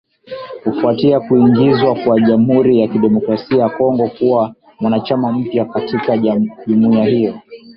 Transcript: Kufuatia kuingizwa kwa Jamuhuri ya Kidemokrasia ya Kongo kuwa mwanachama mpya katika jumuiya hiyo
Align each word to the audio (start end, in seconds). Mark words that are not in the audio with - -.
Kufuatia 0.63 1.19
kuingizwa 1.19 1.95
kwa 1.95 2.21
Jamuhuri 2.21 2.79
ya 2.81 2.87
Kidemokrasia 2.87 3.57
ya 3.63 3.69
Kongo 3.69 4.09
kuwa 4.09 4.55
mwanachama 4.79 5.31
mpya 5.31 5.65
katika 5.65 6.17
jumuiya 6.17 7.05
hiyo 7.05 7.41